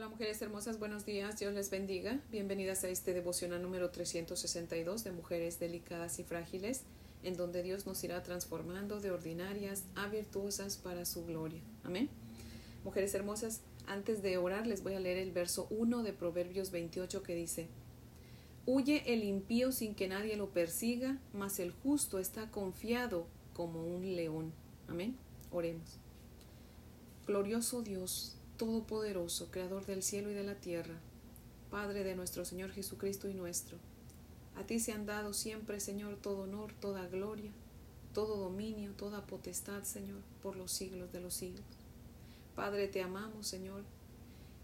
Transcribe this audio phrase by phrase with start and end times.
[0.00, 2.18] Hola mujeres hermosas, buenos días, Dios les bendiga.
[2.30, 6.84] Bienvenidas a este devocional número 362 de Mujeres Delicadas y Frágiles,
[7.22, 11.60] en donde Dios nos irá transformando de ordinarias a virtuosas para su gloria.
[11.84, 12.08] Amén.
[12.82, 17.22] Mujeres hermosas, antes de orar les voy a leer el verso 1 de Proverbios 28
[17.22, 17.68] que dice,
[18.64, 24.16] Huye el impío sin que nadie lo persiga, mas el justo está confiado como un
[24.16, 24.54] león.
[24.88, 25.18] Amén.
[25.50, 25.98] Oremos.
[27.26, 30.92] Glorioso Dios, Todopoderoso, Creador del cielo y de la tierra,
[31.70, 33.78] Padre de nuestro Señor Jesucristo y nuestro,
[34.54, 37.52] a ti se han dado siempre, Señor, todo honor, toda gloria,
[38.12, 41.64] todo dominio, toda potestad, Señor, por los siglos de los siglos.
[42.54, 43.82] Padre, te amamos, Señor,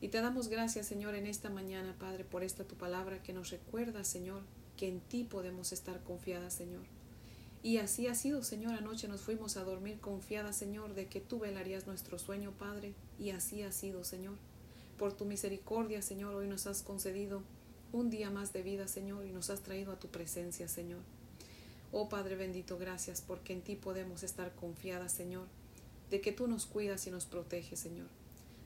[0.03, 3.49] y te damos gracias, Señor, en esta mañana, Padre, por esta tu palabra que nos
[3.49, 4.43] recuerda, Señor,
[4.77, 6.83] que en ti podemos estar confiadas, Señor.
[7.67, 8.75] Y así ha sido, Señor.
[8.75, 12.95] Anoche nos fuimos a dormir confiadas, Señor, de que tú velarías nuestro sueño, Padre.
[13.19, 14.37] Y así ha sido, Señor.
[14.97, 17.43] Por tu misericordia, Señor, hoy nos has concedido
[17.91, 21.01] un día más de vida, Señor, y nos has traído a tu presencia, Señor.
[21.91, 25.49] Oh Padre bendito, gracias porque en ti podemos estar confiadas, Señor,
[26.09, 28.07] de que tú nos cuidas y nos proteges, Señor.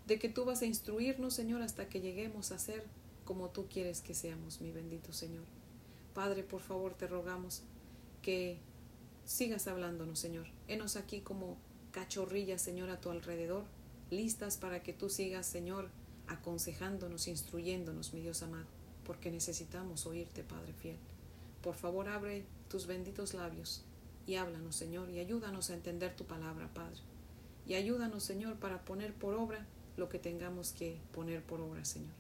[0.09, 2.85] De que tú vas a instruirnos, Señor, hasta que lleguemos a ser
[3.25, 5.45] como tú quieres que seamos, mi bendito Señor.
[6.13, 7.63] Padre, por favor, te rogamos
[8.21, 8.59] que
[9.31, 10.49] sigas hablándonos, Señor.
[10.67, 11.57] Henos aquí como
[11.93, 13.63] cachorrillas, Señor, a tu alrededor,
[14.11, 15.89] listas para que tú sigas, Señor,
[16.27, 18.67] aconsejándonos, instruyéndonos, mi Dios amado,
[19.07, 20.97] porque necesitamos oírte, Padre fiel.
[21.63, 23.85] Por favor, abre tus benditos labios
[24.27, 26.99] y háblanos, Señor, y ayúdanos a entender tu palabra, Padre.
[27.69, 29.65] Y ayúdanos, Señor, para poner por obra
[29.97, 32.11] lo que tengamos que poner por obra, Señor.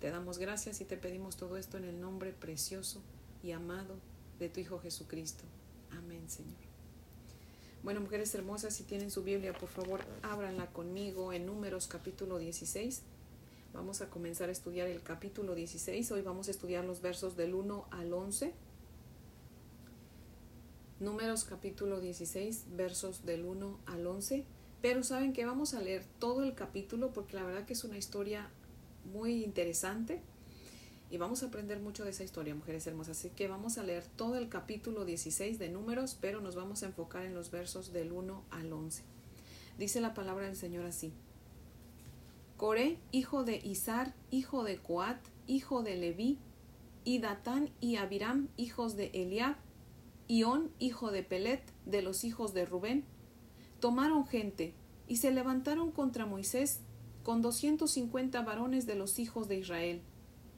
[0.00, 3.02] Te damos gracias y te pedimos todo esto en el nombre precioso
[3.42, 3.96] y amado
[4.38, 5.44] de tu Hijo Jesucristo.
[5.96, 6.58] Amén, Señor.
[7.82, 13.02] Bueno, mujeres hermosas, si tienen su Biblia, por favor, ábranla conmigo en Números capítulo 16.
[13.72, 16.10] Vamos a comenzar a estudiar el capítulo 16.
[16.12, 18.52] Hoy vamos a estudiar los versos del 1 al 11.
[20.98, 24.44] Números capítulo 16, versos del 1 al 11.
[24.82, 27.96] Pero saben que vamos a leer todo el capítulo porque la verdad que es una
[27.96, 28.50] historia
[29.12, 30.20] muy interesante
[31.10, 33.18] y vamos a aprender mucho de esa historia, mujeres hermosas.
[33.18, 36.86] Así que vamos a leer todo el capítulo 16 de números, pero nos vamos a
[36.86, 39.02] enfocar en los versos del 1 al 11.
[39.76, 41.12] Dice la palabra del Señor así.
[42.56, 45.18] Coré, hijo de Izar, hijo de Coat,
[45.48, 46.38] hijo de Leví,
[47.02, 49.56] y Datán y Abiram, hijos de Eliab,
[50.46, 53.04] On, hijo de Pelet, de los hijos de Rubén,
[53.80, 54.74] tomaron gente
[55.08, 56.80] y se levantaron contra Moisés
[57.24, 60.02] con doscientos cincuenta varones de los hijos de Israel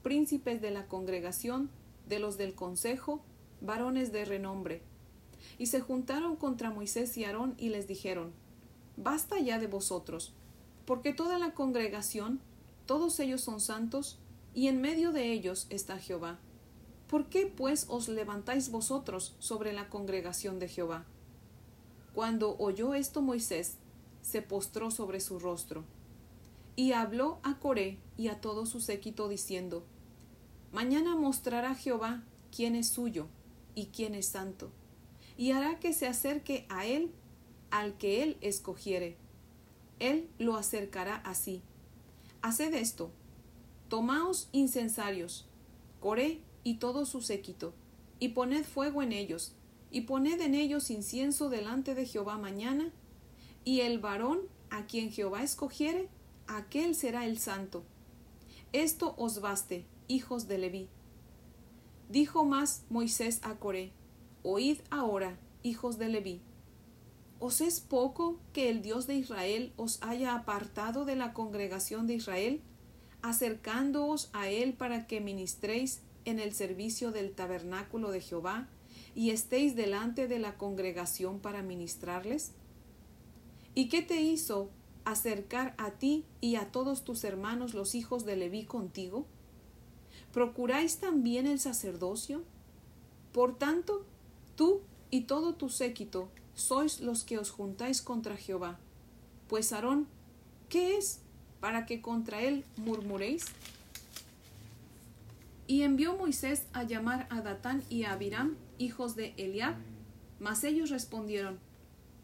[0.03, 1.71] príncipes de la congregación,
[2.09, 3.23] de los del consejo,
[3.61, 4.83] varones de renombre.
[5.59, 8.33] Y se juntaron contra Moisés y Aarón y les dijeron,
[8.97, 10.33] Basta ya de vosotros,
[10.85, 12.41] porque toda la congregación,
[12.87, 14.19] todos ellos son santos,
[14.55, 16.39] y en medio de ellos está Jehová.
[17.09, 21.05] ¿Por qué pues os levantáis vosotros sobre la congregación de Jehová?
[22.15, 23.77] Cuando oyó esto Moisés,
[24.21, 25.85] se postró sobre su rostro.
[26.77, 29.85] Y habló a Coré y a todo su séquito diciendo,
[30.73, 33.29] Mañana mostrará Jehová quién es suyo
[33.75, 34.71] y quién es santo,
[35.37, 37.13] y hará que se acerque a él
[37.71, 39.17] al que él escogiere.
[39.99, 41.63] Él lo acercará así.
[42.41, 43.11] Haced esto.
[43.89, 45.47] Tomaos incensarios,
[46.01, 47.75] Coré y todo su séquito,
[48.19, 49.55] y poned fuego en ellos,
[49.91, 52.91] y poned en ellos incienso delante de Jehová mañana,
[53.65, 54.41] y el varón
[54.71, 56.09] a quien Jehová escogiere,
[56.47, 57.85] aquel será el santo.
[58.73, 60.89] Esto os baste, hijos de Leví.
[62.09, 63.93] Dijo más Moisés a Coré,
[64.43, 66.41] Oíd ahora, hijos de Leví.
[67.39, 72.15] ¿Os es poco que el Dios de Israel os haya apartado de la congregación de
[72.15, 72.61] Israel,
[73.23, 78.69] acercándoos a él para que ministréis en el servicio del tabernáculo de Jehová,
[79.15, 82.53] y estéis delante de la congregación para ministrarles?
[83.75, 84.71] ¿Y qué te hizo
[85.05, 89.27] acercar a ti y a todos tus hermanos los hijos de Leví contigo?
[90.33, 92.43] ¿Procuráis también el sacerdocio?
[93.33, 94.05] Por tanto,
[94.57, 94.81] tú
[95.11, 98.79] y todo tu séquito sois los que os juntáis contra Jehová.
[99.49, 100.07] Pues Aarón,
[100.69, 101.21] ¿qué es
[101.61, 103.45] para que contra él murmuréis?
[105.67, 109.77] Y envió Moisés a llamar a Datán y a Abiram, hijos de Eliab,
[110.41, 111.59] mas ellos respondieron,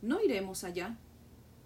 [0.03, 0.97] No iremos allá.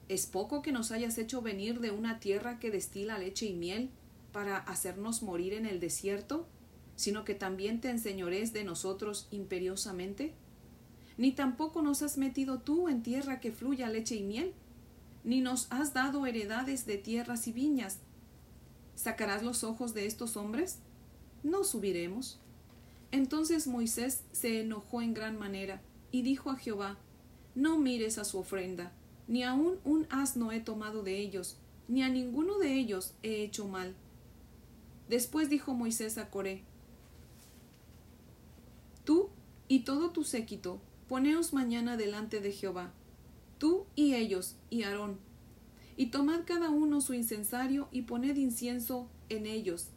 [0.08, 3.90] ¿Es poco que nos hayas hecho venir de una tierra que destila leche y miel?
[4.32, 6.46] Para hacernos morir en el desierto,
[6.96, 10.34] sino que también te enseñores de nosotros imperiosamente?
[11.16, 14.54] Ni tampoco nos has metido tú en tierra que fluya leche y miel,
[15.24, 17.98] ni nos has dado heredades de tierras y viñas.
[18.94, 20.78] ¿Sacarás los ojos de estos hombres?
[21.42, 22.40] No subiremos.
[23.10, 26.98] Entonces Moisés se enojó en gran manera, y dijo a Jehová,
[27.54, 28.92] No mires a su ofrenda,
[29.28, 31.56] ni aun un asno he tomado de ellos,
[31.88, 33.94] ni a ninguno de ellos he hecho mal.
[35.08, 36.64] Después dijo Moisés a Coré,
[39.04, 39.30] Tú
[39.68, 42.92] y todo tu séquito, poneos mañana delante de Jehová,
[43.58, 45.18] tú y ellos y Aarón,
[45.96, 49.88] y tomad cada uno su incensario y poned incienso en ellos,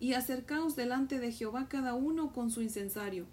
[0.00, 3.26] y acercaos delante de Jehová cada uno con su incensario,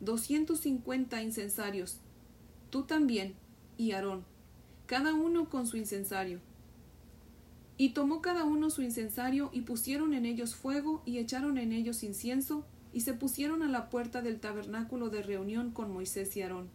[0.00, 1.98] doscientos cincuenta incensarios,
[2.70, 3.34] tú también
[3.78, 4.24] y Aarón,
[4.86, 6.40] cada uno con su incensario.
[7.78, 12.02] Y tomó cada uno su incensario y pusieron en ellos fuego y echaron en ellos
[12.02, 16.70] incienso y se pusieron a la puerta del tabernáculo de reunión con Moisés y Aarón.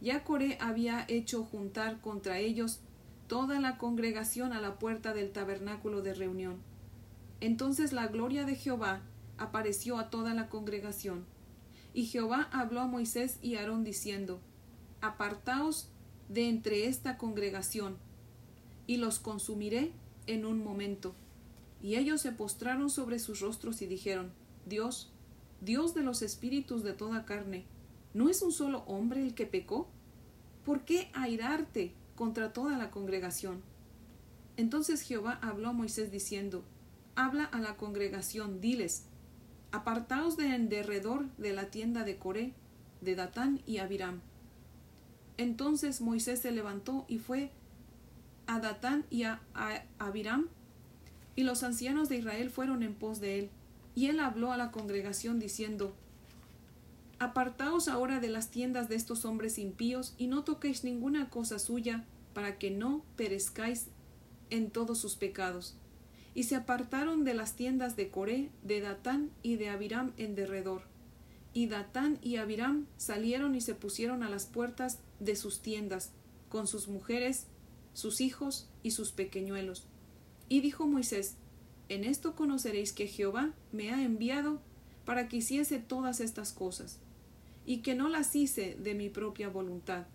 [0.00, 2.80] Ya Coré había hecho juntar contra ellos
[3.26, 6.58] toda la congregación a la puerta del tabernáculo de reunión.
[7.40, 9.00] Entonces la gloria de Jehová
[9.38, 11.24] apareció a toda la congregación.
[11.94, 14.40] Y Jehová habló a Moisés y Aarón diciendo,
[15.00, 15.88] Apartaos
[16.28, 17.96] de entre esta congregación,
[18.86, 19.92] y los consumiré
[20.26, 21.14] en un momento.
[21.82, 24.32] Y ellos se postraron sobre sus rostros y dijeron,
[24.66, 25.10] Dios,
[25.60, 27.64] Dios de los espíritus de toda carne,
[28.14, 29.88] ¿no es un solo hombre el que pecó?
[30.64, 33.62] ¿Por qué airarte contra toda la congregación.
[34.56, 36.62] Entonces Jehová habló a Moisés diciendo,
[37.14, 39.06] Habla a la congregación, diles,
[39.70, 42.52] Apartaos de en derredor de la tienda de Coré,
[43.00, 44.20] de Datán y Abiram.
[45.38, 47.50] Entonces Moisés se levantó y fue
[48.52, 49.40] a Datán y a,
[49.98, 50.48] Abiram,
[51.36, 53.50] y los ancianos de Israel fueron en pos de él.
[53.94, 55.94] Y él habló a la congregación diciendo,
[57.18, 62.04] Apartaos ahora de las tiendas de estos hombres impíos y no toquéis ninguna cosa suya,
[62.34, 63.86] para que no perezcáis
[64.50, 65.74] en todos sus pecados.
[66.34, 70.82] Y se apartaron de las tiendas de Coré, de Datán y de Abiram en derredor.
[71.54, 76.10] Y Datán y Abiram salieron y se pusieron a las puertas de sus tiendas,
[76.50, 77.46] con sus mujeres,
[77.94, 79.86] sus hijos y sus pequeñuelos.
[80.48, 81.36] Y dijo Moisés,
[81.88, 84.60] En esto conoceréis que Jehová me ha enviado
[85.04, 86.98] para que hiciese todas estas cosas
[87.64, 90.06] y que no las hice de mi propia voluntad.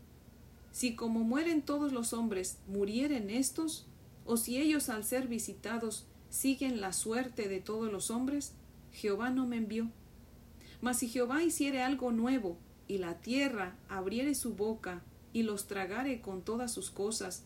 [0.71, 3.85] Si como mueren todos los hombres murieren estos,
[4.25, 8.53] o si ellos al ser visitados siguen la suerte de todos los hombres,
[8.91, 9.89] Jehová no me envió.
[10.81, 12.57] Mas si Jehová hiciere algo nuevo,
[12.87, 15.01] y la tierra abriere su boca,
[15.33, 17.43] y los tragare con todas sus cosas,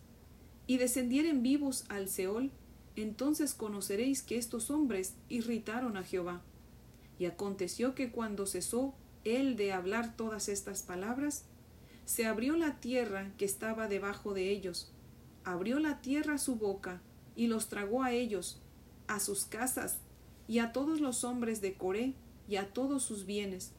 [0.71, 2.49] y descendieren vivos al Seol,
[2.95, 6.43] entonces conoceréis que estos hombres irritaron a Jehová.
[7.19, 8.93] Y aconteció que cuando cesó
[9.25, 11.43] él de hablar todas estas palabras,
[12.05, 14.93] se abrió la tierra que estaba debajo de ellos,
[15.43, 17.01] abrió la tierra su boca,
[17.35, 18.61] y los tragó a ellos,
[19.07, 19.97] a sus casas,
[20.47, 22.13] y a todos los hombres de Coré,
[22.47, 23.73] y a todos sus bienes.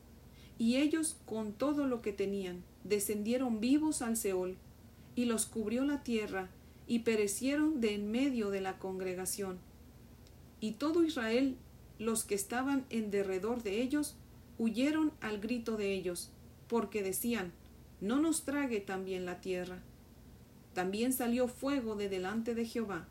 [0.59, 4.59] Y ellos, con todo lo que tenían, descendieron vivos al Seol,
[5.17, 6.51] y los cubrió la tierra,
[6.87, 9.59] y perecieron de en medio de la congregación.
[10.61, 11.57] Y todo Israel,
[11.99, 14.17] los que estaban en derredor de ellos,
[14.59, 16.31] huyeron al grito de ellos,
[16.69, 17.53] porque decían,
[18.01, 19.83] no nos trague también la tierra.
[20.75, 23.09] También salió fuego de delante de Jehová,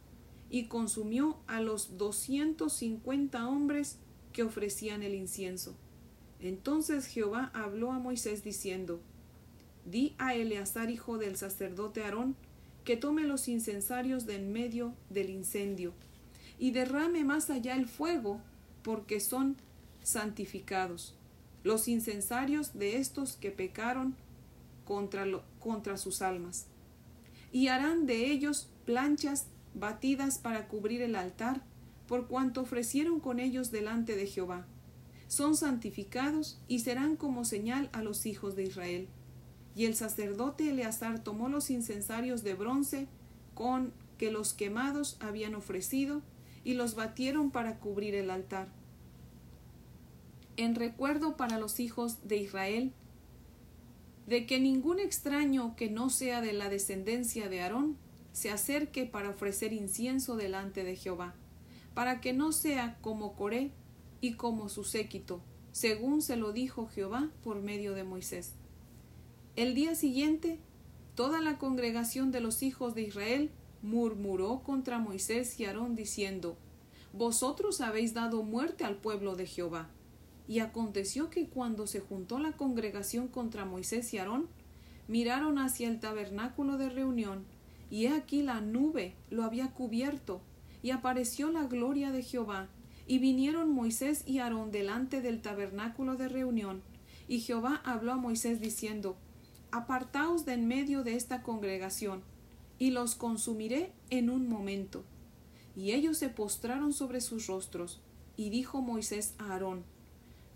[0.50, 3.97] y consumió a los doscientos cincuenta hombres
[4.33, 5.75] que ofrecían el incienso.
[6.42, 8.99] Entonces Jehová habló a Moisés diciendo,
[9.85, 12.35] Di a Eleazar hijo del sacerdote Aarón,
[12.83, 15.94] que tome los incensarios de en medio del incendio,
[16.57, 18.42] y derrame más allá el fuego,
[18.83, 19.57] porque son
[20.04, 21.16] santificados
[21.64, 24.16] los incensarios de estos que pecaron
[24.85, 25.26] contra,
[25.59, 26.68] contra sus almas.
[27.52, 31.61] Y harán de ellos planchas batidas para cubrir el altar,
[32.07, 34.66] por cuanto ofrecieron con ellos delante de Jehová.
[35.28, 39.07] Son santificados y serán como señal a los hijos de Israel.
[39.75, 43.07] Y el sacerdote Eleazar tomó los incensarios de bronce
[43.54, 46.21] con que los quemados habían ofrecido,
[46.63, 48.68] y los batieron para cubrir el altar
[50.57, 52.94] en recuerdo para los hijos de Israel
[54.28, 57.97] de que ningún extraño que no sea de la descendencia de Aarón
[58.31, 61.33] se acerque para ofrecer incienso delante de Jehová,
[61.94, 63.71] para que no sea como Coré
[64.21, 68.54] y como su séquito, según se lo dijo Jehová por medio de Moisés.
[69.58, 70.60] El día siguiente,
[71.14, 76.56] toda la congregación de los hijos de Israel murmuró contra Moisés y Aarón diciendo,
[77.12, 79.90] Vosotros habéis dado muerte al pueblo de Jehová
[80.48, 84.48] y aconteció que cuando se juntó la congregación contra Moisés y Aarón,
[85.10, 87.44] miraron hacia el tabernáculo de reunión,
[87.90, 90.40] y he aquí la nube lo había cubierto,
[90.81, 92.70] y apareció la gloria de Jehová,
[93.06, 96.81] y vinieron Moisés y Aarón delante del tabernáculo de reunión,
[97.28, 99.18] y Jehová habló a Moisés diciendo,
[99.71, 102.21] Apartaos de en medio de esta congregación,
[102.78, 105.04] y los consumiré en un momento.
[105.75, 108.01] Y ellos se postraron sobre sus rostros,
[108.35, 109.83] y dijo Moisés a Aarón,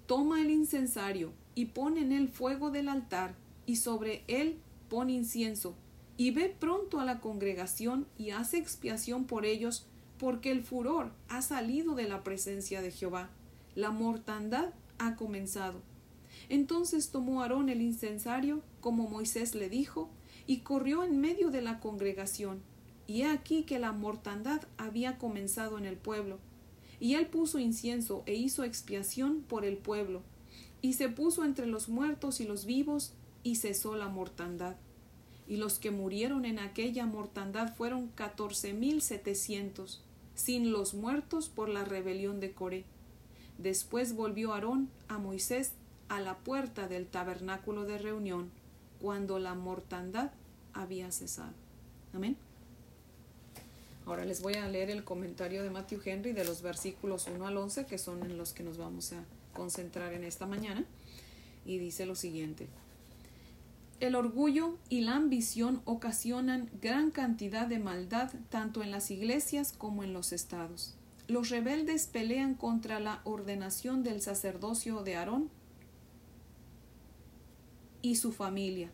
[0.08, 4.58] Toma el incensario, y pon en él fuego del altar, y sobre él
[4.90, 5.76] pon incienso,
[6.18, 9.86] y ve pronto a la congregación y hace expiación por ellos,
[10.18, 13.30] porque el furor ha salido de la presencia de Jehová,
[13.76, 15.82] la mortandad ha comenzado.
[16.50, 20.12] Entonces tomó Aarón el incensario, como Moisés le dijo,
[20.46, 22.62] y corrió en medio de la congregación.
[23.08, 26.38] Y he aquí que la mortandad había comenzado en el pueblo.
[27.00, 30.22] Y él puso incienso e hizo expiación por el pueblo.
[30.84, 34.76] Y se puso entre los muertos y los vivos, y cesó la mortandad.
[35.48, 40.04] Y los que murieron en aquella mortandad fueron catorce mil setecientos,
[40.36, 42.86] sin los muertos por la rebelión de Coré.
[43.58, 45.72] Después volvió Aarón a Moisés
[46.08, 48.52] a la puerta del tabernáculo de reunión,
[49.06, 50.32] cuando la mortandad
[50.74, 51.54] había cesado.
[52.12, 52.36] Amén.
[54.08, 57.56] Ahora les voy a leer el comentario de Matthew Henry de los versículos 1 al
[57.56, 60.86] 11, que son en los que nos vamos a concentrar en esta mañana.
[61.68, 62.68] Y dice lo siguiente.
[64.00, 70.04] El orgullo y la ambición ocasionan gran cantidad de maldad tanto en las iglesias como
[70.04, 70.96] en los estados.
[71.28, 75.52] Los rebeldes pelean contra la ordenación del sacerdocio de Aarón
[78.06, 78.92] y su familia.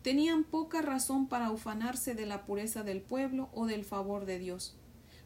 [0.00, 4.74] Tenían poca razón para ufanarse de la pureza del pueblo o del favor de Dios,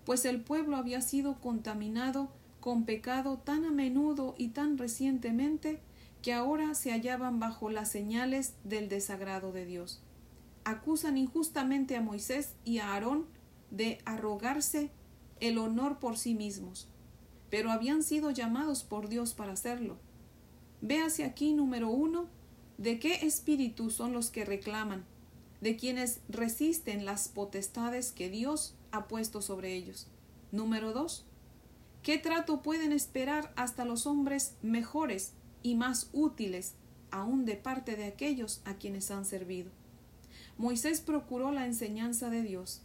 [0.04, 5.80] pues el pueblo había sido contaminado con pecado tan a menudo y tan recientemente
[6.20, 10.02] que ahora se hallaban bajo las señales del desagrado de Dios.
[10.64, 13.26] Acusan injustamente a Moisés y a Aarón
[13.70, 14.90] de arrogarse
[15.38, 16.88] el honor por sí mismos,
[17.50, 19.96] pero habían sido llamados por Dios para hacerlo.
[20.80, 22.41] Véase aquí número uno
[22.82, 25.04] ¿De qué espíritu son los que reclaman?
[25.60, 30.08] De quienes resisten las potestades que Dios ha puesto sobre ellos.
[30.50, 31.24] Número 2.
[32.02, 35.30] ¿Qué trato pueden esperar hasta los hombres mejores
[35.62, 36.74] y más útiles,
[37.12, 39.70] aun de parte de aquellos a quienes han servido?
[40.58, 42.82] Moisés procuró la enseñanza de Dios.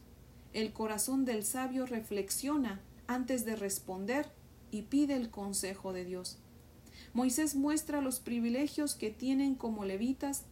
[0.53, 4.29] El corazón del sabio reflexiona antes de responder
[4.69, 6.37] y pide el consejo de Dios.
[7.13, 10.43] Moisés muestra los privilegios que tienen como levitas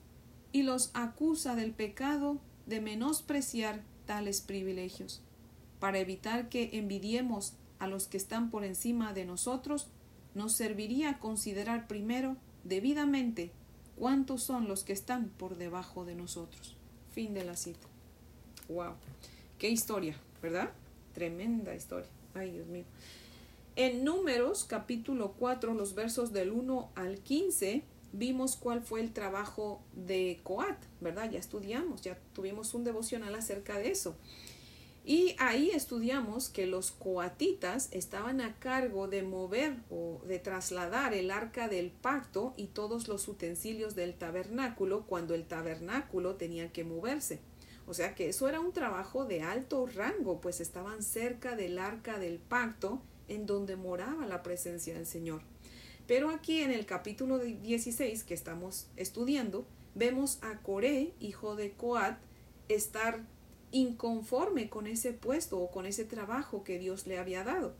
[0.51, 5.21] y los acusa del pecado de menospreciar tales privilegios.
[5.79, 9.87] Para evitar que envidiemos a los que están por encima de nosotros,
[10.33, 13.51] nos serviría considerar primero debidamente
[13.95, 16.75] cuántos son los que están por debajo de nosotros.
[17.11, 17.87] Fin de la cita.
[18.67, 18.93] Wow.
[19.57, 20.71] Qué historia, ¿verdad?
[21.13, 22.09] Tremenda historia.
[22.33, 22.83] Ay, Dios mío.
[23.77, 29.81] En Números capítulo 4, los versos del 1 al 15, vimos cuál fue el trabajo
[29.91, 31.29] de Coat, ¿verdad?
[31.29, 34.15] Ya estudiamos, ya tuvimos un devocional acerca de eso.
[35.03, 41.29] Y ahí estudiamos que los coatitas estaban a cargo de mover o de trasladar el
[41.29, 47.41] arca del pacto y todos los utensilios del tabernáculo cuando el tabernáculo tenía que moverse.
[47.87, 52.19] O sea que eso era un trabajo de alto rango, pues estaban cerca del arca
[52.19, 55.41] del pacto en donde moraba la presencia del Señor.
[56.07, 59.65] Pero aquí en el capítulo 16 que estamos estudiando,
[59.95, 62.17] vemos a Coré, hijo de Coat,
[62.69, 63.21] estar
[63.71, 67.75] inconforme con ese puesto o con ese trabajo que Dios le había dado.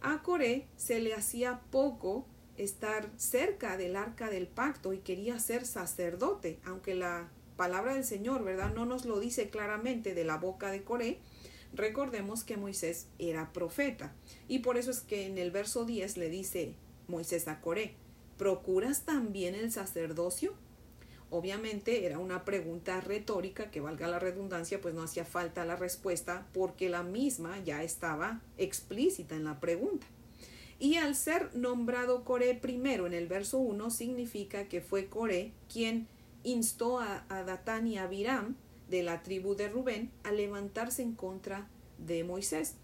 [0.00, 5.64] A Coré se le hacía poco estar cerca del arca del pacto y quería ser
[5.64, 8.74] sacerdote, aunque la palabra del Señor, ¿verdad?
[8.74, 11.18] No nos lo dice claramente de la boca de Coré,
[11.74, 14.12] Recordemos que Moisés era profeta
[14.46, 16.74] y por eso es que en el verso 10 le dice
[17.08, 17.94] Moisés a Coré,
[18.36, 20.54] ¿procuras también el sacerdocio?
[21.30, 26.46] Obviamente era una pregunta retórica que valga la redundancia, pues no hacía falta la respuesta
[26.52, 30.06] porque la misma ya estaba explícita en la pregunta.
[30.78, 36.06] Y al ser nombrado Coré primero en el verso 1 significa que fue Coré quien
[36.42, 38.56] instó a, a Datán y a Abiram
[38.92, 42.74] de la tribu de Rubén a levantarse en contra de Moisés.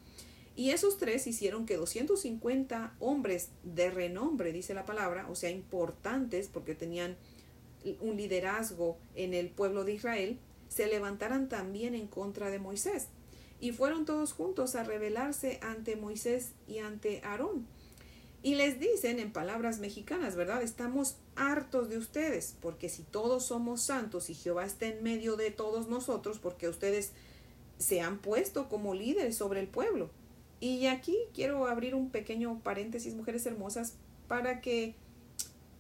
[0.57, 6.49] Y esos tres hicieron que 250 hombres de renombre, dice la palabra, o sea, importantes
[6.49, 7.17] porque tenían
[8.01, 10.39] un liderazgo en el pueblo de Israel,
[10.69, 13.09] se levantaran también en contra de Moisés.
[13.61, 17.67] Y fueron todos juntos a rebelarse ante Moisés y ante Aarón.
[18.43, 20.63] Y les dicen en palabras mexicanas, ¿verdad?
[20.63, 25.51] Estamos hartos de ustedes, porque si todos somos santos y Jehová está en medio de
[25.51, 27.13] todos nosotros, porque ustedes
[27.79, 30.11] se han puesto como líderes sobre el pueblo.
[30.61, 33.95] Y aquí quiero abrir un pequeño paréntesis, mujeres hermosas,
[34.29, 34.95] para que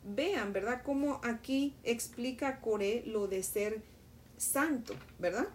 [0.04, 0.82] vean, ¿verdad?
[0.84, 3.82] Cómo aquí explica Coré lo de ser
[4.36, 5.48] santo, ¿verdad?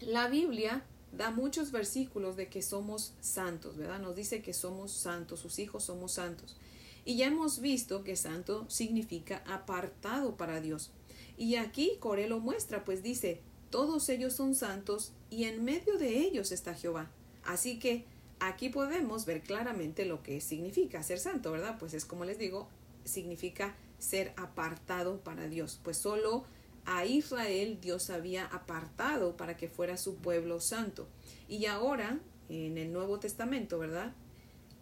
[0.00, 3.98] La Biblia da muchos versículos de que somos santos, ¿verdad?
[3.98, 6.56] Nos dice que somos santos, sus hijos somos santos.
[7.04, 10.90] Y ya hemos visto que santo significa apartado para Dios.
[11.36, 16.18] Y aquí Coré lo muestra, pues dice, todos ellos son santos y en medio de
[16.18, 17.10] ellos está Jehová.
[17.44, 18.04] Así que
[18.40, 21.76] aquí podemos ver claramente lo que significa ser santo, ¿verdad?
[21.78, 22.68] Pues es como les digo,
[23.04, 25.80] significa ser apartado para Dios.
[25.82, 26.44] Pues solo
[26.90, 31.06] a Israel Dios había apartado para que fuera su pueblo santo.
[31.46, 32.18] Y ahora,
[32.48, 34.14] en el Nuevo Testamento, ¿verdad?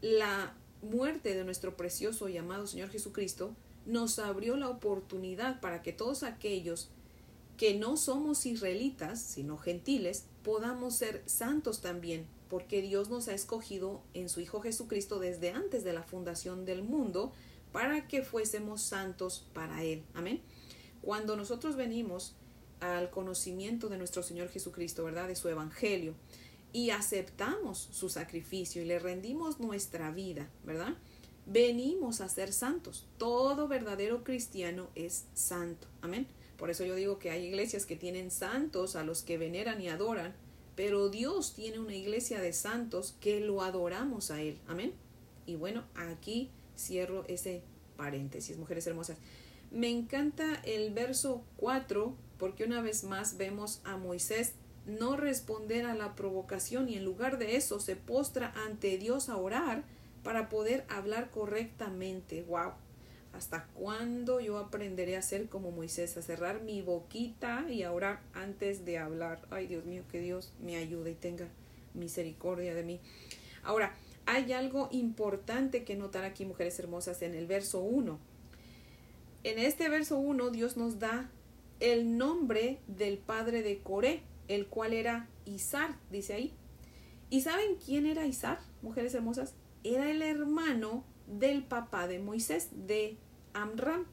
[0.00, 5.92] La muerte de nuestro precioso y amado Señor Jesucristo nos abrió la oportunidad para que
[5.92, 6.90] todos aquellos
[7.56, 14.00] que no somos israelitas, sino gentiles, podamos ser santos también, porque Dios nos ha escogido
[14.14, 17.32] en su Hijo Jesucristo desde antes de la fundación del mundo
[17.72, 20.04] para que fuésemos santos para Él.
[20.14, 20.40] Amén.
[21.06, 22.34] Cuando nosotros venimos
[22.80, 25.28] al conocimiento de nuestro Señor Jesucristo, ¿verdad?
[25.28, 26.16] De su Evangelio,
[26.72, 30.94] y aceptamos su sacrificio y le rendimos nuestra vida, ¿verdad?
[31.46, 33.06] Venimos a ser santos.
[33.18, 35.86] Todo verdadero cristiano es santo.
[36.00, 36.26] Amén.
[36.56, 39.86] Por eso yo digo que hay iglesias que tienen santos a los que veneran y
[39.86, 40.34] adoran,
[40.74, 44.58] pero Dios tiene una iglesia de santos que lo adoramos a Él.
[44.66, 44.92] Amén.
[45.46, 47.62] Y bueno, aquí cierro ese
[47.96, 49.18] paréntesis, mujeres hermosas.
[49.76, 54.54] Me encanta el verso 4 porque una vez más vemos a Moisés
[54.86, 59.36] no responder a la provocación y en lugar de eso se postra ante Dios a
[59.36, 59.82] orar
[60.22, 62.42] para poder hablar correctamente.
[62.44, 62.72] ¡Wow!
[63.34, 68.20] ¿Hasta cuándo yo aprenderé a ser como Moisés, a cerrar mi boquita y a orar
[68.32, 69.42] antes de hablar?
[69.50, 71.48] Ay, Dios mío, que Dios me ayude y tenga
[71.92, 72.98] misericordia de mí.
[73.62, 78.35] Ahora, hay algo importante que notar aquí, mujeres hermosas, en el verso 1.
[79.46, 81.30] En este verso 1 Dios nos da
[81.78, 86.52] el nombre del padre de Coré, el cual era Izar, dice ahí.
[87.30, 89.54] ¿Y saben quién era Izar, mujeres hermosas?
[89.84, 93.18] Era el hermano del papá de Moisés, de
[93.52, 94.06] Amram.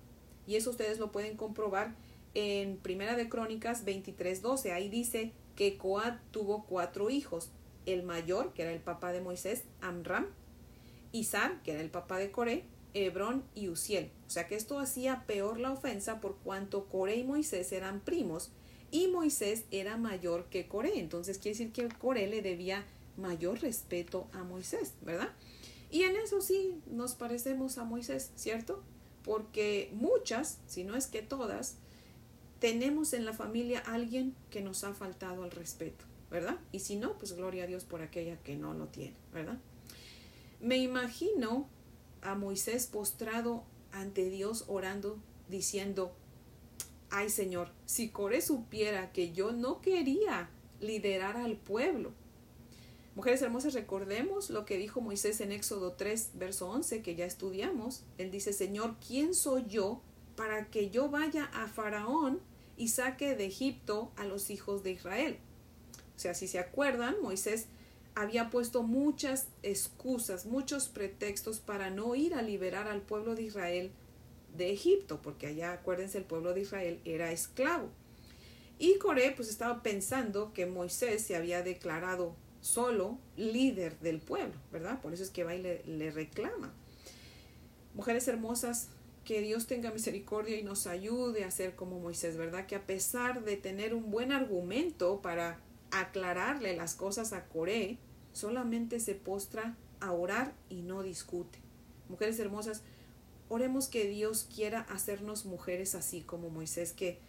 [0.45, 1.95] Y eso ustedes lo pueden comprobar
[2.35, 4.71] en Primera de Crónicas 23:12.
[4.71, 7.49] Ahí dice que Coat tuvo cuatro hijos.
[7.87, 10.27] El mayor, que era el papá de Moisés, Amram.
[11.11, 14.11] Izar, que era el papá de Coré, Hebrón y Uziel.
[14.27, 18.51] O sea que esto hacía peor la ofensa por cuanto Coré y Moisés eran primos
[18.91, 20.99] y Moisés era mayor que Coré.
[20.99, 22.85] Entonces quiere decir que Coré le debía
[23.17, 25.29] mayor respeto a Moisés, ¿verdad?
[25.91, 28.81] Y en eso sí nos parecemos a Moisés, ¿cierto?
[29.23, 31.77] Porque muchas, si no es que todas,
[32.59, 36.57] tenemos en la familia alguien que nos ha faltado al respeto, ¿verdad?
[36.71, 39.57] Y si no, pues gloria a Dios por aquella que no lo tiene, ¿verdad?
[40.59, 41.67] Me imagino
[42.23, 45.17] a Moisés postrado ante Dios orando,
[45.49, 46.13] diciendo,
[47.09, 52.11] ay Señor, si Coré supiera que yo no quería liderar al pueblo.
[53.15, 58.03] Mujeres hermosas, recordemos lo que dijo Moisés en Éxodo 3, verso 11, que ya estudiamos.
[58.17, 60.01] Él dice, Señor, ¿quién soy yo
[60.35, 62.39] para que yo vaya a Faraón
[62.75, 65.37] y saque de Egipto a los hijos de Israel?
[66.15, 67.67] O sea, si se acuerdan, Moisés
[68.15, 73.91] había puesto muchas excusas, muchos pretextos para no ir a liberar al pueblo de Israel
[74.55, 77.89] de Egipto, porque allá, acuérdense, el pueblo de Israel era esclavo.
[78.79, 85.01] Y Coré pues estaba pensando que Moisés se había declarado solo líder del pueblo, ¿verdad?
[85.01, 86.73] Por eso es que va y le, reclama.
[87.93, 88.89] Mujeres hermosas,
[89.25, 92.65] que Dios tenga misericordia y nos ayude a ser como Moisés, ¿verdad?
[92.65, 95.59] Que a pesar de tener un buen argumento para
[95.93, 97.97] aclararle las cosas a Coré,
[98.33, 101.59] solamente se postra a orar y no discute.
[102.09, 102.81] Mujeres hermosas,
[103.49, 107.19] oremos que Dios quiera hacernos mujeres así como Moisés, que,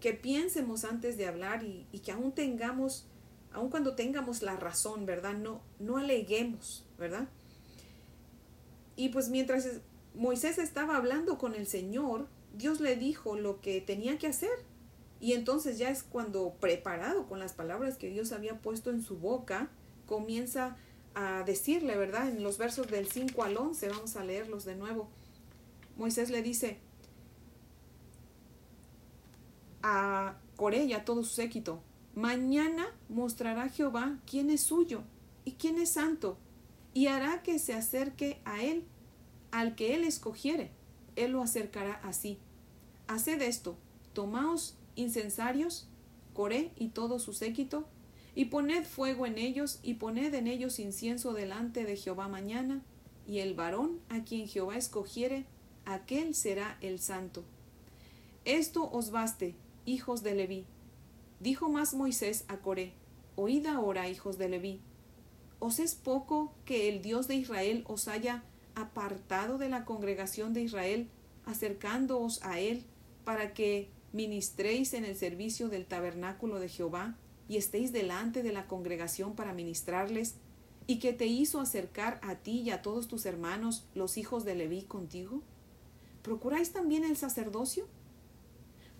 [0.00, 3.06] que piensemos antes de hablar y, que aún tengamos,
[3.52, 5.34] aun cuando tengamos la razón, ¿verdad?
[5.34, 7.28] No, no aleguemos, ¿verdad?
[8.96, 9.80] Y pues mientras
[10.14, 14.50] Moisés estaba hablando con el Señor, Dios le dijo lo que tenía que hacer.
[15.20, 19.18] Y entonces ya es cuando preparado con las palabras que Dios había puesto en su
[19.18, 19.68] boca,
[20.06, 20.76] comienza
[21.14, 22.28] a decirle, ¿verdad?
[22.28, 25.08] En los versos del 5 al 11, vamos a leerlos de nuevo.
[25.96, 26.78] Moisés le dice
[29.82, 31.82] a Coré y a todo su séquito,
[32.14, 35.02] mañana mostrará Jehová quién es suyo
[35.44, 36.38] y quién es santo,
[36.92, 38.84] y hará que se acerque a él,
[39.50, 40.70] al que él escogiere,
[41.16, 42.38] él lo acercará así.
[43.06, 43.76] Haced esto,
[44.12, 45.88] tomaos incensarios,
[46.34, 47.86] Coré y todo su séquito,
[48.34, 52.82] Y poned fuego en ellos, y poned en ellos incienso delante de Jehová mañana,
[53.26, 55.46] y el varón a quien Jehová escogiere,
[55.84, 57.42] aquel será el santo.
[58.44, 60.64] Esto os baste, hijos de Leví.
[61.40, 62.92] Dijo más Moisés a Coré,
[63.36, 64.80] Oíd ahora, hijos de Leví.
[65.58, 68.42] ¿Os es poco que el Dios de Israel os haya
[68.74, 71.08] apartado de la congregación de Israel,
[71.44, 72.84] acercándoos a él,
[73.24, 77.16] para que ministréis en el servicio del tabernáculo de Jehová,
[77.48, 80.36] y estéis delante de la congregación para ministrarles,
[80.86, 84.54] y que te hizo acercar a ti y a todos tus hermanos, los hijos de
[84.54, 85.42] Leví, contigo?
[86.22, 87.86] ¿Procuráis también el sacerdocio?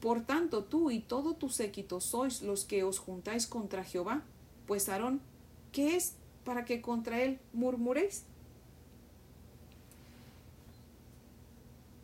[0.00, 4.24] Por tanto, tú y todo tu séquito sois los que os juntáis contra Jehová,
[4.66, 5.20] pues Aarón,
[5.72, 8.24] ¿qué es para que contra él murmuréis?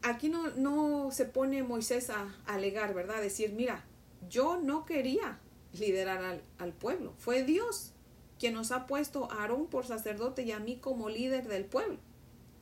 [0.06, 3.20] Aquí no, no se pone Moisés a, alegar, ¿verdad?
[3.20, 3.84] Decir, mira,
[4.28, 5.40] yo no quería
[5.72, 7.92] liderar al, al pueblo, fue Dios
[8.38, 11.98] quien nos ha puesto a Aarón por sacerdote y a mí como líder del pueblo.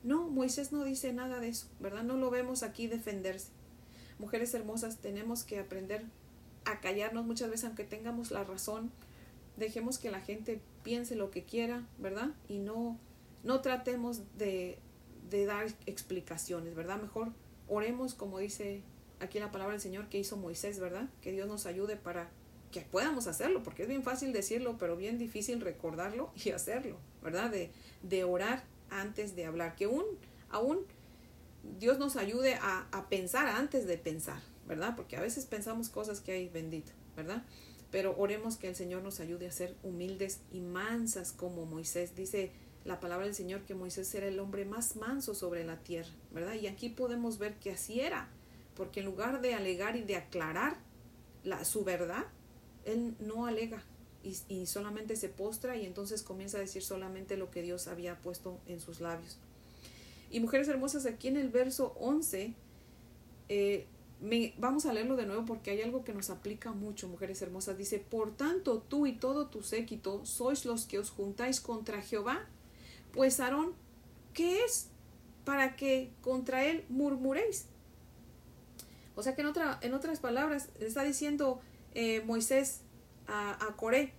[0.03, 2.03] No, Moisés no dice nada de eso, ¿verdad?
[2.03, 3.49] No lo vemos aquí defenderse.
[4.19, 6.05] Mujeres hermosas, tenemos que aprender
[6.65, 8.91] a callarnos muchas veces, aunque tengamos la razón.
[9.59, 12.31] Dejemos que la gente piense lo que quiera, ¿verdad?
[12.49, 12.99] Y no,
[13.43, 14.79] no tratemos de,
[15.31, 17.01] de dar explicaciones, ¿verdad?
[17.01, 17.33] Mejor
[17.69, 18.83] oremos como dice
[19.21, 21.09] aquí la palabra del Señor que hizo Moisés, ¿verdad?
[21.23, 22.31] Que Dios nos ayude para
[22.71, 27.51] que podamos hacerlo, porque es bien fácil decirlo, pero bien difícil recordarlo y hacerlo, ¿verdad?
[27.51, 27.71] De,
[28.03, 30.05] de orar antes de hablar, que aún,
[30.51, 30.81] aún
[31.79, 34.95] Dios nos ayude a, a pensar antes de pensar, ¿verdad?
[34.97, 37.45] Porque a veces pensamos cosas que hay bendito, ¿verdad?
[37.91, 42.17] Pero oremos que el Señor nos ayude a ser humildes y mansas como Moisés.
[42.17, 42.51] Dice
[42.85, 46.55] la palabra del Señor que Moisés era el hombre más manso sobre la tierra, ¿verdad?
[46.55, 48.29] Y aquí podemos ver que así era,
[48.77, 50.77] porque en lugar de alegar y de aclarar
[51.45, 52.25] la, su verdad,
[52.85, 53.83] él no alega
[54.49, 58.59] y, solamente se postra y entonces comienza a decir solamente lo que Dios había puesto
[58.67, 59.37] en sus labios.
[60.31, 62.55] Y mujeres hermosas, aquí en el verso 11,
[63.51, 63.87] eh,
[64.21, 67.77] me, vamos a leerlo de nuevo porque hay algo que nos aplica mucho, mujeres hermosas.
[67.77, 72.47] Dice, por tanto tú y todo tu séquito sois los que os juntáis contra Jehová,
[73.15, 73.75] pues Aarón,
[74.33, 74.91] ¿qué es?
[75.45, 77.67] Para que contra él murmuréis.
[79.17, 81.61] O sea que en, otra, en otras palabras, está diciendo,
[81.95, 82.81] eh, Moisés
[83.27, 84.13] a, a Coré,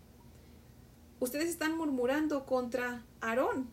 [1.20, 3.70] ustedes están murmurando contra Aarón,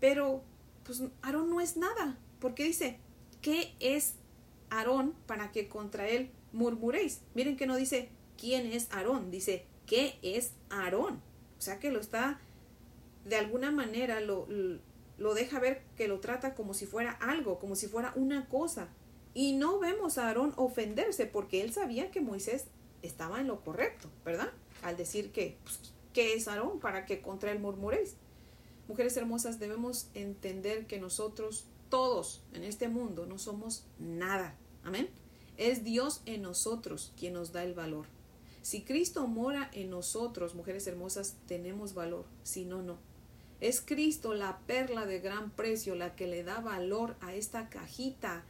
[0.00, 0.42] pero
[0.84, 2.98] pues Aarón no es nada, porque dice,
[3.40, 4.14] ¿qué es
[4.70, 7.20] Aarón para que contra él murmuréis?
[7.34, 11.20] Miren que no dice quién es Aarón, dice ¿qué es Aarón?
[11.58, 12.40] O sea que lo está,
[13.24, 14.46] de alguna manera lo,
[15.18, 18.88] lo deja ver que lo trata como si fuera algo, como si fuera una cosa.
[19.34, 22.66] Y no vemos a Aarón ofenderse porque él sabía que Moisés
[23.02, 24.50] estaba en lo correcto, ¿verdad?
[24.82, 25.80] Al decir que, pues,
[26.12, 28.16] ¿qué es Aarón para que contra él murmuréis?
[28.88, 34.56] Mujeres hermosas, debemos entender que nosotros, todos en este mundo, no somos nada.
[34.84, 35.08] Amén.
[35.56, 38.06] Es Dios en nosotros quien nos da el valor.
[38.62, 42.24] Si Cristo mora en nosotros, mujeres hermosas, tenemos valor.
[42.42, 42.98] Si no, no.
[43.62, 48.42] Es Cristo la perla de gran precio, la que le da valor a esta cajita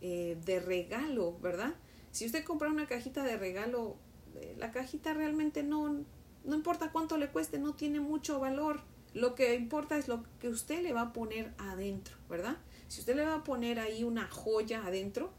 [0.00, 1.74] eh, de regalo, ¿verdad?
[2.12, 3.96] Si usted compra una cajita de regalo,
[4.36, 6.04] eh, la cajita realmente no,
[6.44, 8.82] no importa cuánto le cueste, no tiene mucho valor.
[9.12, 12.56] Lo que importa es lo que usted le va a poner adentro, ¿verdad?
[12.86, 15.32] Si usted le va a poner ahí una joya adentro,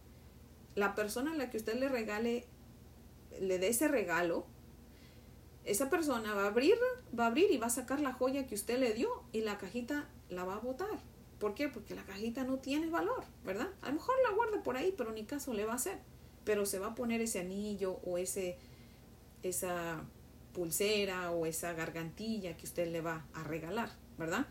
[0.76, 2.48] la persona a la que usted le regale,
[3.40, 4.46] le dé ese regalo,
[5.66, 6.76] esa persona va a abrir,
[7.18, 9.58] va a abrir y va a sacar la joya que usted le dio y la
[9.58, 11.00] cajita la va a botar.
[11.40, 11.70] ¿Por qué?
[11.70, 13.70] Porque la cajita no tiene valor, ¿verdad?
[13.82, 15.98] A lo mejor la guarda por ahí, pero ni caso le va a hacer
[16.44, 18.58] pero se va a poner ese anillo o ese,
[19.44, 20.04] esa
[20.54, 24.48] pulsera o esa gargantilla que usted le va a regalar, ¿verdad?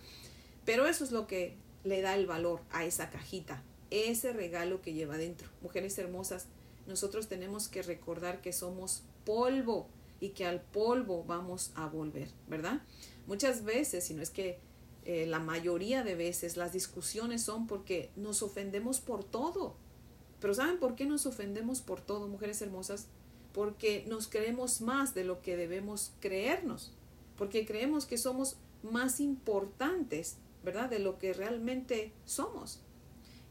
[0.64, 4.92] Pero eso es lo que le da el valor a esa cajita, ese regalo que
[4.92, 5.48] lleva dentro.
[5.62, 6.46] Mujeres hermosas,
[6.86, 9.88] nosotros tenemos que recordar que somos polvo
[10.20, 12.82] y que al polvo vamos a volver, ¿verdad?
[13.26, 14.58] Muchas veces, si no es que
[15.04, 19.76] eh, la mayoría de veces, las discusiones son porque nos ofendemos por todo,
[20.40, 23.06] pero ¿saben por qué nos ofendemos por todo, mujeres hermosas?
[23.52, 26.92] Porque nos creemos más de lo que debemos creernos,
[27.36, 30.90] porque creemos que somos más importantes, ¿verdad?
[30.90, 32.80] De lo que realmente somos.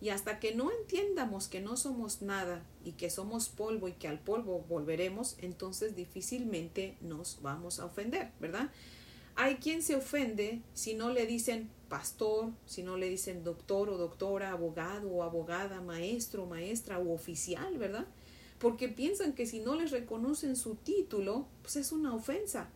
[0.01, 4.07] Y hasta que no entiendamos que no somos nada y que somos polvo y que
[4.07, 8.71] al polvo volveremos, entonces difícilmente nos vamos a ofender, ¿verdad?
[9.35, 13.97] Hay quien se ofende si no le dicen pastor, si no le dicen doctor o
[13.97, 18.05] doctora, abogado o abogada, maestro, maestra o oficial, ¿verdad?
[18.59, 22.69] Porque piensan que si no les reconocen su título, pues es una ofensa.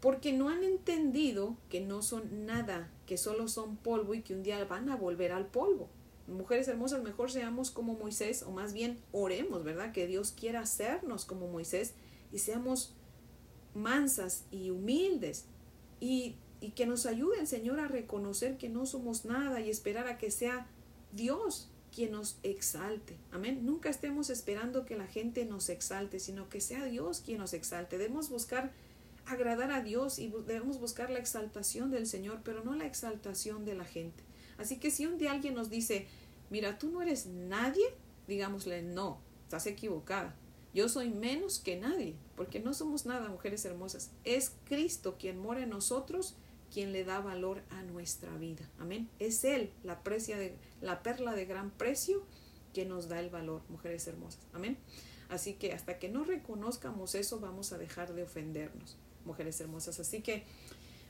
[0.00, 4.42] porque no han entendido que no son nada, que solo son polvo y que un
[4.42, 5.88] día van a volver al polvo.
[6.30, 9.92] Mujeres hermosas, mejor seamos como Moisés, o más bien oremos, ¿verdad?
[9.92, 11.94] Que Dios quiera hacernos como Moisés
[12.32, 12.94] y seamos
[13.74, 15.44] mansas y humildes
[16.00, 20.06] y, y que nos ayude el Señor a reconocer que no somos nada y esperar
[20.08, 20.66] a que sea
[21.12, 23.16] Dios quien nos exalte.
[23.32, 23.64] Amén.
[23.64, 27.98] Nunca estemos esperando que la gente nos exalte, sino que sea Dios quien nos exalte.
[27.98, 28.72] Debemos buscar
[29.26, 33.74] agradar a Dios y debemos buscar la exaltación del Señor, pero no la exaltación de
[33.74, 34.22] la gente.
[34.58, 36.06] Así que si un día alguien nos dice,
[36.50, 37.84] mira, tú no eres nadie,
[38.28, 40.36] digámosle, no, estás equivocada.
[40.72, 44.10] Yo soy menos que nadie, porque no somos nada, mujeres hermosas.
[44.24, 46.36] Es Cristo quien mora en nosotros
[46.72, 48.68] quien le da valor a nuestra vida.
[48.78, 49.08] Amén.
[49.18, 52.22] Es Él, la, precia de, la perla de gran precio,
[52.72, 54.40] que nos da el valor, mujeres hermosas.
[54.52, 54.78] Amén.
[55.28, 59.98] Así que hasta que no reconozcamos eso, vamos a dejar de ofendernos, mujeres hermosas.
[60.00, 60.44] Así que,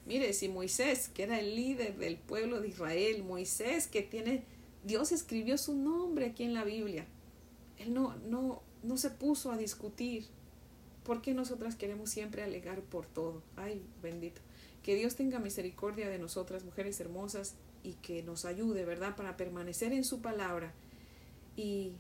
[0.07, 4.45] mire, si Moisés, que era el líder del pueblo de Israel, Moisés, que tiene,
[4.85, 7.07] Dios escribió su nombre aquí en la Biblia.
[7.79, 10.27] Él no, no, no se puso a discutir.
[11.05, 13.43] ¿Por qué nosotras queremos siempre alegar por todo?
[13.57, 14.41] Ay, bendito.
[14.83, 19.93] Que Dios tenga misericordia de nosotras, mujeres hermosas, y que nos ayude, ¿verdad?, para permanecer
[19.93, 20.73] en su palabra
[21.57, 21.93] y,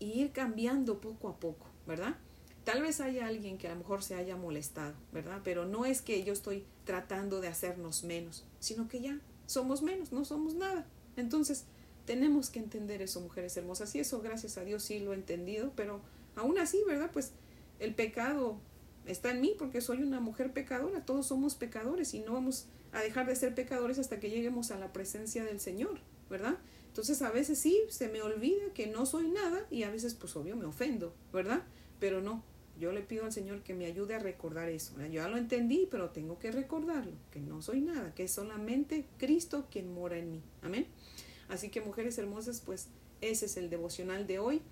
[0.00, 2.16] ir cambiando poco a poco, ¿verdad?
[2.64, 5.40] Tal vez haya alguien que a lo mejor se haya molestado, ¿verdad?
[5.44, 10.12] Pero no es que yo estoy tratando de hacernos menos, sino que ya somos menos,
[10.12, 10.86] no somos nada.
[11.16, 11.64] Entonces,
[12.04, 13.94] tenemos que entender eso, mujeres hermosas.
[13.94, 16.00] Y eso, gracias a Dios, sí lo he entendido, pero
[16.36, 17.10] aún así, ¿verdad?
[17.12, 17.32] Pues
[17.78, 18.58] el pecado
[19.06, 23.00] está en mí porque soy una mujer pecadora, todos somos pecadores y no vamos a
[23.00, 25.98] dejar de ser pecadores hasta que lleguemos a la presencia del Señor,
[26.30, 26.58] ¿verdad?
[26.88, 30.36] Entonces a veces sí, se me olvida que no soy nada y a veces pues
[30.36, 31.64] obvio me ofendo, ¿verdad?
[31.98, 32.44] Pero no,
[32.78, 34.94] yo le pido al Señor que me ayude a recordar eso.
[35.10, 39.66] Ya lo entendí, pero tengo que recordarlo, que no soy nada, que es solamente Cristo
[39.70, 40.42] quien mora en mí.
[40.62, 40.86] Amén.
[41.48, 42.88] Así que mujeres hermosas, pues
[43.20, 44.62] ese es el devocional de hoy.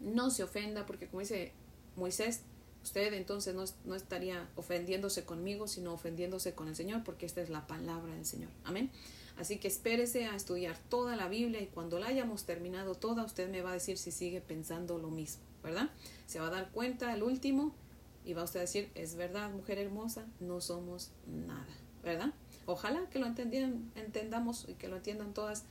[0.00, 1.52] No se ofenda porque como dice
[1.96, 2.42] Moisés,
[2.84, 7.66] Usted entonces no, estaría ofendiéndose conmigo, sino ofendiéndose con el Señor, porque esta es la
[7.66, 8.50] palabra del Señor.
[8.62, 8.90] Amén.
[9.38, 13.48] Así que espérese a estudiar toda la Biblia y cuando la hayamos terminado toda, usted
[13.48, 15.88] me va a decir si sigue pensando lo mismo, ¿verdad?
[16.26, 17.74] Se va a dar cuenta al último
[18.22, 21.66] y va usted a decir, es verdad, mujer hermosa, no somos nada,
[22.02, 22.34] ¿verdad?
[22.66, 25.64] Ojalá que lo entendamos y que lo entiendan todas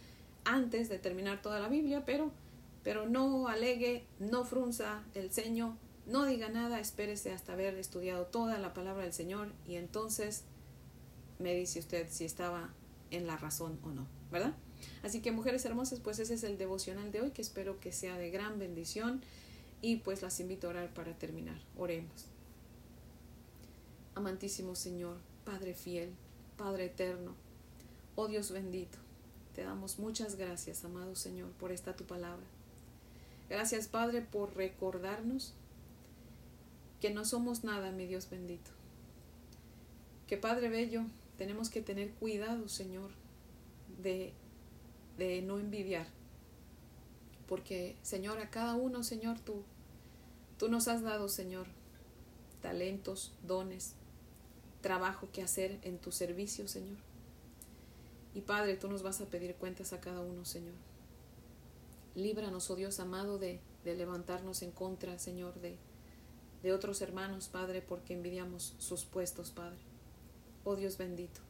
[0.45, 2.31] antes de terminar toda la Biblia, pero,
[2.83, 8.59] pero no alegue, no frunza el ceño, no diga nada, espérese hasta haber estudiado toda
[8.59, 10.43] la palabra del Señor y entonces
[11.39, 12.73] me dice usted si estaba
[13.11, 14.53] en la razón o no, ¿verdad?
[15.01, 18.17] Así que mujeres hermosas, pues ese es el devocional de hoy que espero que sea
[18.17, 19.21] de gran bendición
[19.81, 21.57] y pues las invito a orar para terminar.
[21.77, 22.27] Oremos.
[24.15, 26.11] Amantísimo Señor, Padre fiel,
[26.63, 27.35] Padre eterno,
[28.15, 28.97] oh Dios bendito,
[29.53, 32.45] te damos muchas gracias, amado Señor, por esta tu palabra.
[33.49, 35.53] Gracias, Padre, por recordarnos
[37.01, 38.71] que no somos nada, mi Dios bendito.
[40.25, 41.01] Que Padre Bello,
[41.37, 43.11] tenemos que tener cuidado, Señor,
[44.01, 44.31] de,
[45.17, 46.07] de no envidiar.
[47.45, 49.63] Porque, Señor, a cada uno, Señor, tú,
[50.57, 51.67] tú nos has dado, Señor,
[52.61, 53.95] talentos, dones,
[54.83, 56.97] trabajo que hacer en tu servicio, Señor.
[58.35, 60.75] Y Padre, tú nos vas a pedir cuentas a cada uno, Señor.
[62.13, 65.77] Líbranos, oh Dios amado, de, de levantarnos en contra, Señor, de,
[66.61, 69.79] de otros hermanos, Padre, porque envidiamos sus puestos, Padre.
[70.63, 71.41] Oh Dios bendito,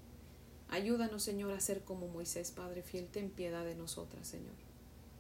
[0.69, 4.55] ayúdanos, Señor, a ser como Moisés, Padre fiel, ten piedad de nosotras, Señor.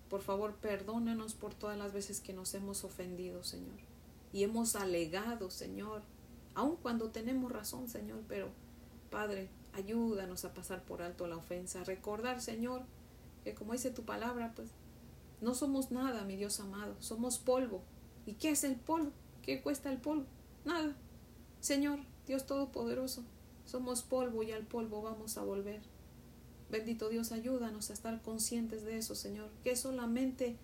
[0.09, 3.79] Por favor, perdónanos por todas las veces que nos hemos ofendido, Señor,
[4.31, 6.03] y hemos alegado, Señor,
[6.55, 8.49] aun cuando tenemos razón, Señor, pero,
[9.09, 12.83] Padre, ayúdanos a pasar por alto la ofensa, recordar, Señor,
[13.43, 14.69] que como dice tu palabra, pues,
[15.41, 17.81] no somos nada, mi Dios amado, somos polvo.
[18.25, 19.11] ¿Y qué es el polvo?
[19.41, 20.25] ¿Qué cuesta el polvo?
[20.63, 20.95] Nada.
[21.59, 23.23] Señor, Dios Todopoderoso,
[23.65, 25.81] somos polvo y al polvo vamos a volver.
[26.69, 30.57] Bendito Dios, ayúdanos a estar conscientes de eso, Señor, que es solamente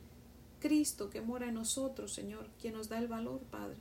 [0.59, 3.77] Cristo que mora en nosotros, Señor, quien nos da el valor, Padre.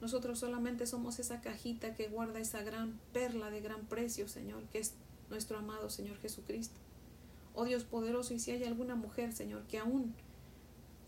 [0.00, 4.78] Nosotros solamente somos esa cajita que guarda esa gran perla de gran precio, Señor, que
[4.78, 4.94] es
[5.30, 6.78] nuestro amado Señor Jesucristo.
[7.54, 10.14] Oh Dios poderoso, y si hay alguna mujer, Señor, que aún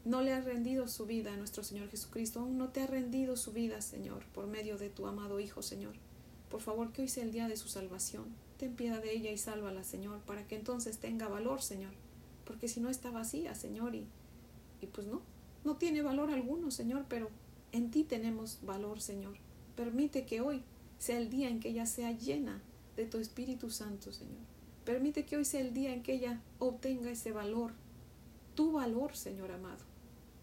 [0.05, 3.37] no le ha rendido su vida a nuestro Señor Jesucristo, aún no te ha rendido
[3.37, 5.95] su vida, Señor, por medio de tu amado Hijo, Señor.
[6.51, 8.25] Por favor, que hoy sea el día de su salvación.
[8.57, 11.93] Ten piedad de ella y sálvala, Señor, para que entonces tenga valor, Señor.
[12.45, 14.07] Porque si no está vacía, Señor, y,
[14.81, 15.23] y pues no,
[15.65, 17.31] no tiene valor alguno, Señor, pero
[17.73, 19.37] en ti tenemos valor, Señor.
[19.77, 20.63] Permite que hoy
[20.99, 22.61] sea el día en que ella sea llena
[22.97, 24.45] de tu Espíritu Santo, Señor.
[24.85, 27.73] Permite que hoy sea el día en que ella obtenga ese valor,
[28.55, 29.85] tu valor, Señor amado.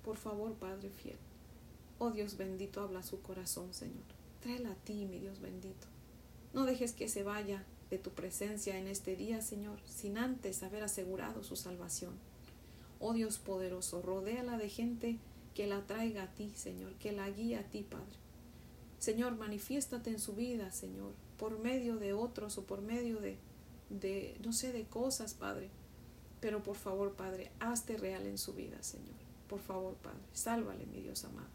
[0.03, 1.17] Por favor, Padre fiel.
[1.99, 4.05] Oh Dios bendito, habla su corazón, Señor.
[4.41, 5.87] Tráela a ti, mi Dios bendito.
[6.53, 10.83] No dejes que se vaya de tu presencia en este día, Señor, sin antes haber
[10.83, 12.13] asegurado su salvación.
[12.99, 15.19] Oh Dios poderoso, rodéala de gente
[15.57, 18.19] que la traiga a ti, Señor, que la guíe a ti, Padre.
[18.99, 23.39] Señor, manifiéstate en su vida, Señor, por medio de otros o por medio de,
[23.89, 25.71] de, no sé, de cosas, Padre.
[26.41, 29.15] Pero por favor, Padre, hazte real en su vida, Señor.
[29.49, 31.49] Por favor, Padre, sálvale, mi Dios amado.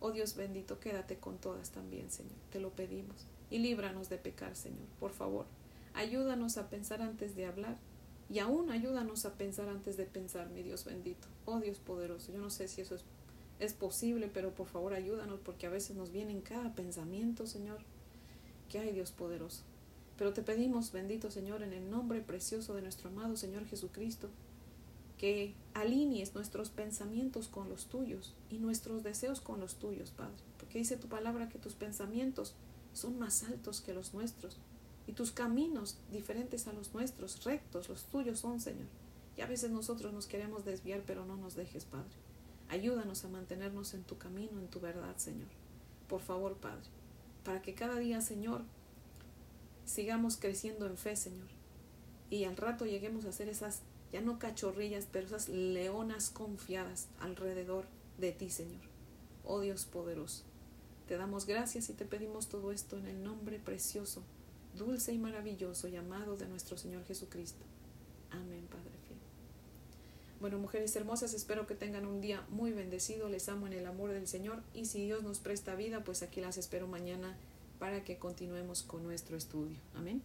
[0.00, 2.38] Oh Dios bendito, quédate con todas también, Señor.
[2.50, 3.26] Te lo pedimos.
[3.50, 4.88] Y líbranos de pecar, Señor.
[4.98, 5.44] Por favor,
[5.92, 7.76] ayúdanos a pensar antes de hablar.
[8.30, 11.26] Y aún ayúdanos a pensar antes de pensar, mi Dios bendito.
[11.46, 13.02] Oh Dios poderoso, yo no sé si eso es,
[13.58, 17.78] es posible, pero por favor ayúdanos porque a veces nos viene en cada pensamiento, Señor,
[18.68, 19.62] que hay Dios poderoso.
[20.16, 24.28] Pero te pedimos, bendito Señor, en el nombre precioso de nuestro amado Señor Jesucristo,
[25.18, 30.42] que alinees nuestros pensamientos con los tuyos y nuestros deseos con los tuyos, Padre.
[30.56, 32.54] Porque dice tu palabra que tus pensamientos
[32.92, 34.56] son más altos que los nuestros
[35.10, 38.86] y tus caminos diferentes a los nuestros, rectos, los tuyos son, Señor.
[39.36, 42.14] Y a veces nosotros nos queremos desviar, pero no nos dejes, Padre.
[42.68, 45.48] Ayúdanos a mantenernos en tu camino, en tu verdad, Señor.
[46.08, 46.84] Por favor, Padre,
[47.42, 48.62] para que cada día, Señor,
[49.84, 51.48] sigamos creciendo en fe, Señor.
[52.30, 53.80] Y al rato lleguemos a ser esas,
[54.12, 57.86] ya no cachorrillas, pero esas leonas confiadas alrededor
[58.18, 58.82] de ti, Señor.
[59.44, 60.44] Oh Dios poderoso.
[61.08, 64.22] Te damos gracias y te pedimos todo esto en el nombre precioso,
[64.76, 67.64] dulce y maravilloso llamado de nuestro Señor Jesucristo.
[68.30, 69.18] Amén, Padre fiel.
[70.40, 73.28] Bueno, mujeres hermosas, espero que tengan un día muy bendecido.
[73.28, 76.40] Les amo en el amor del Señor y si Dios nos presta vida, pues aquí
[76.40, 77.36] las espero mañana
[77.78, 79.76] para que continuemos con nuestro estudio.
[79.94, 80.22] Amén.